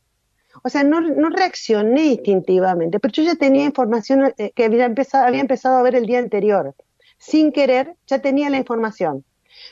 O 0.63 0.69
sea, 0.69 0.83
no, 0.83 1.01
no 1.01 1.29
reaccioné 1.29 2.05
instintivamente, 2.05 2.99
pero 2.99 3.11
yo 3.11 3.23
ya 3.23 3.35
tenía 3.35 3.65
información 3.65 4.33
eh, 4.37 4.51
que 4.55 4.65
había 4.65 4.85
empezado, 4.85 5.25
había 5.25 5.41
empezado 5.41 5.77
a 5.77 5.83
ver 5.83 5.95
el 5.95 6.05
día 6.05 6.19
anterior. 6.19 6.75
Sin 7.17 7.51
querer, 7.51 7.95
ya 8.07 8.19
tenía 8.19 8.49
la 8.49 8.57
información. 8.57 9.23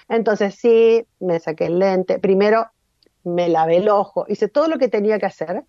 Entonces 0.10 0.56
sí, 0.56 1.06
me 1.20 1.39
saqué 1.39 1.65
el 1.65 1.80
lente. 1.80 2.20
Primero 2.20 2.68
me 3.25 3.50
lavé 3.50 3.77
el 3.77 3.89
ojo, 3.89 4.25
hice 4.29 4.48
todo 4.48 4.67
lo 4.67 4.77
que 4.77 4.88
tenía 4.88 5.20
que 5.20 5.25
hacer. 5.25 5.65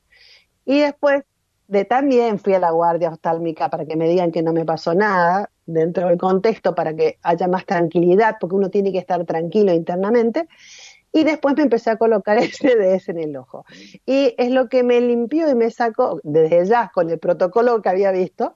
Y 0.65 0.81
después 0.81 1.25
de 1.69 1.85
también 1.85 2.39
fui 2.39 2.55
a 2.55 2.61
la 2.61 2.71
guardia 2.71 3.09
oftálmica 3.09 3.71
para 3.71 3.85
que 3.87 3.97
me 3.97 4.09
digan 4.09 4.31
que 4.31 4.43
no 4.43 4.53
me 4.53 4.65
pasó 4.65 4.95
nada 4.95 5.51
dentro 5.65 6.09
del 6.09 6.19
contexto 6.19 6.75
para 6.75 6.95
que 6.95 7.19
haya 7.23 7.49
más 7.49 7.67
tranquilidad, 7.67 8.37
porque 8.41 8.55
uno 8.55 8.71
tiene 8.71 8.93
que 8.93 8.99
estar 8.99 9.25
tranquilo 9.25 9.73
internamente. 9.73 10.49
Y 11.13 11.25
después 11.25 11.57
me 11.57 11.63
empecé 11.63 11.91
a 11.91 11.97
colocar 11.97 12.37
el 12.43 12.53
CDS 12.53 13.09
en 13.09 13.19
el 13.19 13.37
ojo. 13.37 13.65
Y 14.05 14.35
es 14.37 14.51
lo 14.51 14.69
que 14.69 14.83
me 14.83 15.01
limpió 15.01 15.51
y 15.51 15.55
me 15.55 15.71
sacó, 15.71 16.21
desde 16.23 16.67
ya 16.67 16.91
con 16.93 17.11
el 17.11 17.19
protocolo 17.19 17.81
que 17.81 17.89
había 17.89 18.13
visto, 18.13 18.55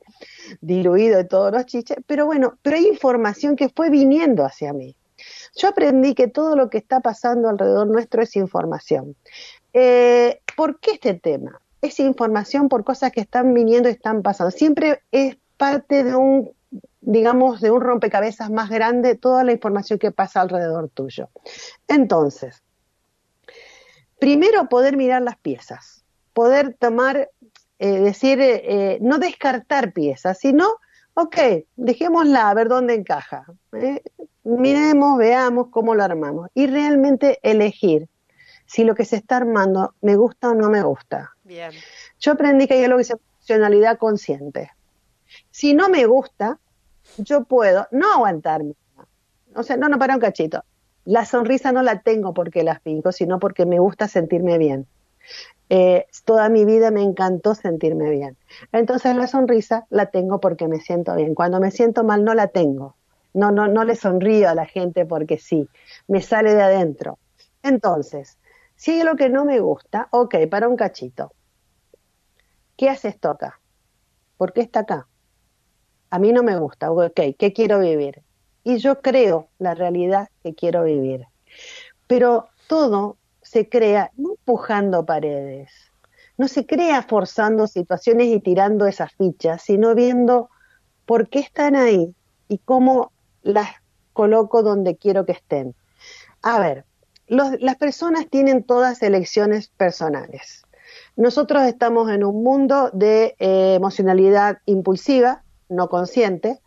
diluido 0.60 1.16
de 1.16 1.24
todos 1.24 1.52
los 1.52 1.66
chiches, 1.66 1.98
pero 2.06 2.26
bueno, 2.26 2.58
pero 2.62 2.76
hay 2.76 2.86
información 2.86 3.56
que 3.56 3.70
fue 3.70 3.90
viniendo 3.90 4.44
hacia 4.44 4.72
mí. 4.72 4.94
Yo 5.56 5.68
aprendí 5.68 6.14
que 6.14 6.28
todo 6.28 6.56
lo 6.56 6.70
que 6.70 6.78
está 6.78 7.00
pasando 7.00 7.48
alrededor 7.48 7.86
nuestro 7.86 8.22
es 8.22 8.36
información. 8.36 9.16
Eh, 9.72 10.40
¿Por 10.56 10.80
qué 10.80 10.92
este 10.92 11.14
tema? 11.14 11.60
Es 11.82 12.00
información 12.00 12.68
por 12.68 12.84
cosas 12.84 13.12
que 13.12 13.20
están 13.20 13.54
viniendo 13.54 13.88
y 13.88 13.92
están 13.92 14.22
pasando. 14.22 14.50
Siempre 14.50 15.02
es 15.10 15.36
parte 15.56 16.04
de 16.04 16.16
un 16.16 16.50
digamos, 17.00 17.60
de 17.60 17.70
un 17.70 17.80
rompecabezas 17.80 18.50
más 18.50 18.70
grande 18.70 19.14
toda 19.14 19.44
la 19.44 19.52
información 19.52 19.98
que 19.98 20.12
pasa 20.12 20.40
alrededor 20.40 20.88
tuyo. 20.90 21.28
Entonces, 21.88 22.62
primero 24.18 24.68
poder 24.68 24.96
mirar 24.96 25.22
las 25.22 25.36
piezas, 25.38 26.04
poder 26.32 26.76
tomar, 26.78 27.30
eh, 27.78 28.00
decir, 28.00 28.38
eh, 28.40 28.98
no 29.00 29.18
descartar 29.18 29.92
piezas, 29.92 30.38
sino, 30.38 30.76
ok, 31.14 31.36
dejémosla 31.76 32.50
a 32.50 32.54
ver 32.54 32.68
dónde 32.68 32.94
encaja. 32.94 33.44
Miremos, 34.58 35.18
veamos 35.18 35.68
cómo 35.70 35.94
lo 35.94 36.02
armamos 36.02 36.48
y 36.54 36.66
realmente 36.66 37.38
elegir 37.42 38.08
si 38.66 38.84
lo 38.84 38.94
que 38.94 39.04
se 39.04 39.16
está 39.16 39.38
armando 39.38 39.94
me 40.00 40.16
gusta 40.16 40.50
o 40.50 40.54
no 40.54 40.70
me 40.70 40.82
gusta. 40.82 41.32
Bien. 41.42 41.72
Yo 42.20 42.32
aprendí 42.32 42.68
que 42.68 42.74
hay 42.74 42.84
algo 42.84 42.98
que 42.98 43.04
se 43.04 43.14
llama 43.14 43.22
funcionalidad 43.38 43.98
consciente. 43.98 44.70
Si 45.50 45.74
no 45.74 45.88
me 45.88 46.06
gusta, 46.06 46.58
yo 47.16 47.44
puedo 47.44 47.88
no 47.90 48.12
aguantarme. 48.12 48.74
O 49.54 49.62
sea, 49.62 49.76
no, 49.76 49.88
no, 49.88 49.98
para 49.98 50.14
un 50.14 50.20
cachito. 50.20 50.64
La 51.04 51.24
sonrisa 51.24 51.72
no 51.72 51.82
la 51.82 52.00
tengo 52.00 52.32
porque 52.34 52.62
la 52.62 52.78
finco, 52.78 53.10
sino 53.10 53.40
porque 53.40 53.66
me 53.66 53.78
gusta 53.80 54.06
sentirme 54.06 54.58
bien. 54.58 54.86
Eh, 55.68 56.06
toda 56.24 56.48
mi 56.48 56.64
vida 56.64 56.90
me 56.90 57.02
encantó 57.02 57.54
sentirme 57.54 58.10
bien. 58.10 58.36
Entonces 58.72 59.16
la 59.16 59.26
sonrisa 59.26 59.86
la 59.90 60.06
tengo 60.06 60.40
porque 60.40 60.68
me 60.68 60.80
siento 60.80 61.14
bien. 61.16 61.34
Cuando 61.34 61.60
me 61.60 61.70
siento 61.70 62.04
mal 62.04 62.24
no 62.24 62.34
la 62.34 62.48
tengo. 62.48 62.96
No, 63.32 63.50
no, 63.50 63.68
no 63.68 63.84
le 63.84 63.96
sonrío 63.96 64.48
a 64.48 64.54
la 64.54 64.66
gente 64.66 65.06
porque 65.06 65.38
sí. 65.38 65.68
Me 66.08 66.20
sale 66.20 66.54
de 66.54 66.62
adentro. 66.62 67.18
Entonces, 67.62 68.38
si 68.74 68.92
hay 68.92 69.00
algo 69.00 69.16
que 69.16 69.28
no 69.28 69.44
me 69.44 69.60
gusta, 69.60 70.08
ok, 70.10 70.34
para 70.50 70.68
un 70.68 70.76
cachito. 70.76 71.32
¿Qué 72.76 72.88
hace 72.88 73.08
esto 73.08 73.30
acá? 73.30 73.60
¿Por 74.36 74.52
qué 74.52 74.62
está 74.62 74.80
acá? 74.80 75.06
a 76.10 76.18
mí 76.18 76.32
no 76.32 76.42
me 76.42 76.58
gusta, 76.58 76.90
ok, 76.90 77.20
¿qué 77.38 77.52
quiero 77.54 77.80
vivir? 77.80 78.22
Y 78.64 78.78
yo 78.78 79.00
creo 79.00 79.48
la 79.58 79.74
realidad 79.74 80.28
que 80.42 80.54
quiero 80.54 80.84
vivir. 80.84 81.24
Pero 82.06 82.48
todo 82.66 83.16
se 83.40 83.68
crea 83.68 84.10
no 84.16 84.32
empujando 84.32 85.06
paredes, 85.06 85.70
no 86.36 86.48
se 86.48 86.66
crea 86.66 87.02
forzando 87.02 87.66
situaciones 87.66 88.26
y 88.28 88.40
tirando 88.40 88.86
esas 88.86 89.12
fichas, 89.12 89.62
sino 89.62 89.94
viendo 89.94 90.50
por 91.06 91.28
qué 91.28 91.40
están 91.40 91.76
ahí 91.76 92.14
y 92.48 92.58
cómo 92.58 93.12
las 93.42 93.70
coloco 94.12 94.62
donde 94.62 94.96
quiero 94.96 95.24
que 95.24 95.32
estén. 95.32 95.74
A 96.42 96.58
ver, 96.58 96.84
las 97.26 97.76
personas 97.76 98.26
tienen 98.28 98.64
todas 98.64 99.02
elecciones 99.02 99.68
personales. 99.68 100.64
Nosotros 101.16 101.62
estamos 101.64 102.10
en 102.10 102.24
un 102.24 102.42
mundo 102.42 102.90
de 102.92 103.36
eh, 103.38 103.74
emocionalidad 103.74 104.58
impulsiva, 104.66 105.42
no 105.68 105.88
consciente, 105.88 106.60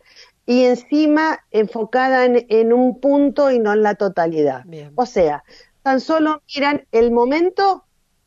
y 0.46 0.64
encima 0.64 1.40
enfocada 1.50 2.24
en, 2.24 2.72
un 2.72 3.00
punto 3.00 3.50
y 3.50 3.58
no 3.58 3.72
en 3.72 3.82
la 3.82 3.94
totalidad. 3.94 4.64
O 4.94 5.06
sea, 5.06 5.44
tan 5.82 6.00
solo 6.00 6.42
miran 6.54 6.86
el 6.92 7.10
momento, 7.10 7.83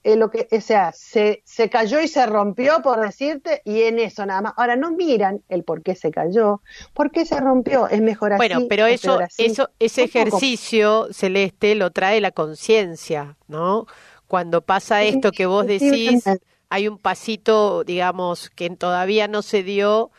eh, 0.08 0.16
lo 0.16 0.30
que, 0.30 0.48
o 0.50 0.62
sea, 0.62 0.94
se, 0.94 1.42
se 1.44 1.70
cayó 1.70 2.00
y 2.00 2.08
se 2.08 2.26
rompió, 2.26 2.82
por 2.82 3.02
decirte, 3.02 3.62
y 3.66 3.82
en 3.82 4.00
eso 4.00 4.26
nada 4.26 4.40
más. 4.42 4.54
Ahora 4.56 4.78
no 4.78 4.92
miran 4.92 5.44
el 5.50 5.66
por 5.66 5.84
qué 5.84 5.96
se 5.96 6.12
cayó, 6.12 6.62
por 6.94 7.12
qué 7.12 7.26
se 7.26 7.38
rompió, 7.42 7.90
es 7.90 8.02
mejor 8.02 8.32
así. 8.32 8.38
Bueno, 8.38 8.68
pero 8.70 8.86
eso, 8.86 9.20
eso, 9.38 9.70
ese 9.80 10.04
ejercicio 10.06 11.10
celeste 11.12 11.76
lo 11.76 11.92
trae 11.92 12.22
la 12.22 12.32
conciencia, 12.32 13.36
¿no? 13.50 13.86
Cuando 14.28 14.62
pasa 14.62 15.04
esto 15.04 15.34
que 15.34 15.46
vos 15.46 15.68
decís, 15.68 16.24
hay 16.70 16.88
un 16.88 17.00
pasito, 17.00 17.84
digamos, 17.84 18.50
que 18.50 18.70
todavía 18.70 19.28
no 19.28 19.42
se 19.42 19.62
dio 19.62 20.12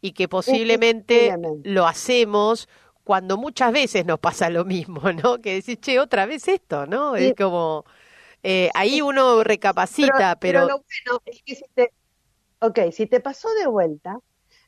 y 0.00 0.12
que 0.12 0.26
posiblemente 0.26 1.34
lo 1.64 1.86
hacemos 1.86 2.66
cuando 3.04 3.36
muchas 3.36 3.74
veces 3.74 4.06
nos 4.06 4.20
pasa 4.20 4.48
lo 4.48 4.64
mismo, 4.64 5.12
¿no? 5.12 5.42
Que 5.42 5.56
decís, 5.56 5.78
che, 5.82 6.00
otra 6.00 6.24
vez 6.24 6.48
esto, 6.48 6.86
¿no? 6.86 7.14
Es 7.14 7.34
como, 7.34 7.84
eh, 8.44 8.70
ahí 8.74 9.00
uno 9.00 9.42
recapacita, 9.42 10.36
pero... 10.36 10.60
pero... 10.60 10.68
lo 10.68 10.74
bueno 10.74 11.22
es 11.24 11.42
que 11.42 11.54
si 11.54 11.64
te, 11.74 11.92
ok, 12.60 12.78
si 12.92 13.06
te 13.06 13.20
pasó 13.20 13.48
de 13.54 13.66
vuelta, 13.66 14.18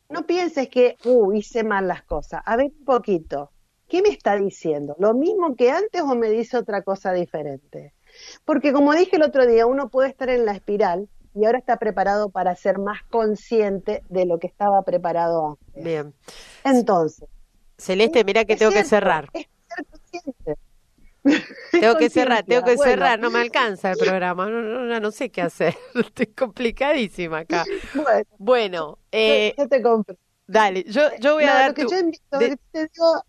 no 0.08 0.26
pienses 0.26 0.68
que, 0.68 0.96
uh, 1.04 1.32
hice 1.32 1.62
mal 1.62 1.86
las 1.86 2.02
cosas. 2.02 2.40
A 2.46 2.56
ver 2.56 2.72
un 2.78 2.84
poquito, 2.84 3.50
¿qué 3.86 4.00
me 4.00 4.08
está 4.08 4.36
diciendo? 4.36 4.96
¿Lo 4.98 5.12
mismo 5.12 5.54
que 5.56 5.70
antes 5.70 6.00
o 6.00 6.14
me 6.14 6.30
dice 6.30 6.56
otra 6.56 6.82
cosa 6.82 7.12
diferente? 7.12 7.92
Porque 8.46 8.72
como 8.72 8.94
dije 8.94 9.16
el 9.16 9.22
otro 9.22 9.46
día, 9.46 9.66
uno 9.66 9.90
puede 9.90 10.08
estar 10.08 10.30
en 10.30 10.46
la 10.46 10.52
espiral 10.52 11.08
y 11.34 11.44
ahora 11.44 11.58
está 11.58 11.76
preparado 11.76 12.30
para 12.30 12.56
ser 12.56 12.78
más 12.78 13.02
consciente 13.10 14.02
de 14.08 14.24
lo 14.24 14.38
que 14.38 14.46
estaba 14.46 14.80
preparado 14.82 15.58
antes. 15.66 15.84
Bien. 15.84 16.14
Entonces. 16.64 17.28
Celeste, 17.76 18.24
mira 18.24 18.46
que 18.46 18.56
tengo 18.56 18.72
que 18.72 18.84
cerrar. 18.84 19.28
Es 19.34 19.46
ser 19.68 19.84
consciente. 19.84 20.65
Tengo 21.72 21.96
que 21.96 22.10
cerrar, 22.10 22.44
tengo 22.44 22.64
que 22.64 22.78
cerrar, 22.78 23.18
no 23.18 23.30
me 23.30 23.40
alcanza 23.40 23.90
el 23.90 23.98
programa, 23.98 24.48
no, 24.48 24.62
no, 24.62 25.00
no 25.00 25.10
sé 25.10 25.30
qué 25.30 25.42
hacer, 25.42 25.74
estoy 25.94 26.26
complicadísima 26.26 27.38
acá. 27.38 27.64
Bueno, 27.94 28.26
bueno 28.38 28.98
eh, 29.12 29.54
yo, 29.56 29.68
te 29.68 29.82
compro. 29.82 30.16
Dale, 30.46 30.84
yo, 30.84 31.02
yo 31.20 31.34
voy 31.34 31.44
a 31.44 31.54
dar. 31.54 31.68
Lo 31.68 31.74
que 31.74 31.82
yo 31.82 32.38
de... 32.38 32.56
te 32.70 32.88
digo 32.92 33.22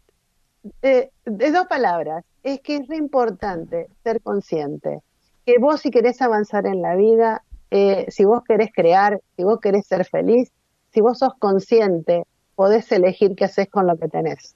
eh, 0.81 1.09
de 1.25 1.51
dos 1.51 1.67
palabras, 1.67 2.23
es 2.43 2.61
que 2.61 2.77
es 2.77 2.87
re 2.87 2.97
importante 2.97 3.87
ser 4.03 4.21
consciente, 4.21 5.01
que 5.45 5.57
vos 5.59 5.81
si 5.81 5.91
querés 5.91 6.21
avanzar 6.21 6.65
en 6.65 6.81
la 6.81 6.95
vida, 6.95 7.43
eh, 7.71 8.05
si 8.09 8.25
vos 8.25 8.43
querés 8.43 8.69
crear, 8.73 9.21
si 9.35 9.43
vos 9.43 9.59
querés 9.59 9.85
ser 9.87 10.05
feliz, 10.05 10.51
si 10.93 11.01
vos 11.01 11.19
sos 11.19 11.33
consciente, 11.39 12.23
podés 12.55 12.91
elegir 12.91 13.35
qué 13.35 13.45
haces 13.45 13.69
con 13.69 13.87
lo 13.87 13.97
que 13.97 14.07
tenés. 14.07 14.55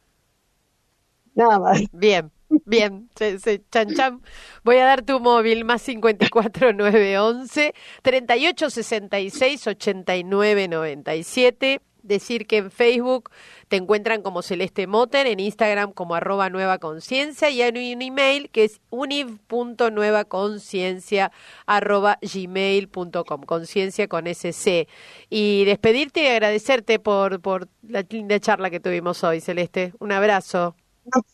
Nada 1.36 1.60
más. 1.60 1.82
Bien, 1.92 2.32
bien, 2.66 3.10
se, 3.16 3.40
chan 3.72 3.94
chan. 3.96 4.22
Voy 4.64 4.78
a 4.78 4.86
dar 4.86 5.04
tu 5.04 5.20
móvil 5.20 5.66
más 5.66 5.82
54 5.82 6.74
911 6.74 7.74
38 8.02 8.70
66 8.70 9.68
89 9.68 10.68
97 10.68 11.82
decir 12.04 12.46
que 12.48 12.58
en 12.58 12.72
Facebook 12.72 13.30
te 13.68 13.76
encuentran 13.78 14.22
como 14.22 14.42
Celeste 14.42 14.88
Moten, 14.88 15.28
en 15.28 15.40
Instagram 15.40 15.94
como 15.94 16.16
arroba 16.16 16.50
nueva 16.50 16.80
conciencia 16.80 17.50
y 17.50 17.62
hay 17.62 17.70
un 17.70 18.02
email 18.02 18.50
que 18.50 18.66
es 18.66 18.82
univ.nuevaconciencia 18.90 21.32
arroba 21.66 22.20
gmail.com, 22.22 23.44
conciencia 23.44 24.08
con 24.08 24.28
SC. 24.28 24.88
Y 25.30 25.66
despedirte 25.66 26.24
y 26.24 26.28
agradecerte 26.28 27.00
por, 27.00 27.42
por 27.42 27.68
la 27.82 28.06
linda 28.10 28.40
charla 28.40 28.70
que 28.70 28.80
tuvimos 28.80 29.24
hoy, 29.24 29.42
Celeste. 29.42 29.94
Un 30.00 30.12
abrazo. 30.12 30.76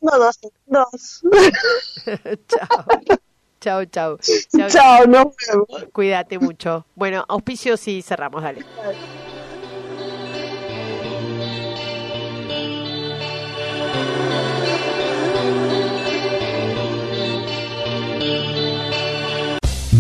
No, 0.02 0.12
dos, 0.18 0.40
dos. 0.66 1.24
chao. 2.48 2.86
Chao, 3.60 3.86
chao. 3.86 4.18
Chao, 4.70 5.06
nos 5.08 5.28
Cuídate 5.92 6.40
mucho. 6.40 6.86
Bueno, 6.96 7.26
auspicios 7.28 7.88
y 7.88 8.02
cerramos, 8.02 8.44
dale. 8.44 8.64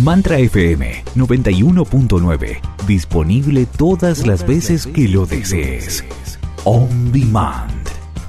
Mantra 0.03 0.37
FM 0.37 1.03
91.9. 1.15 2.61
Disponible 2.87 3.65
todas 3.65 4.25
las 4.25 4.47
veces 4.47 4.87
que 4.87 5.09
lo 5.09 5.25
desees. 5.25 6.05
On 6.63 7.11
demand. 7.11 7.76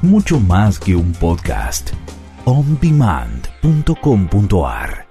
Mucho 0.02 0.38
más 0.38 0.78
que 0.78 0.94
un 0.94 1.12
podcast. 1.12 1.90
ondemand.com.ar 2.44 5.07